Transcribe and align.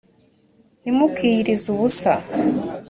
ntimukiyirize 0.81 1.65
ubusa. 1.73 2.13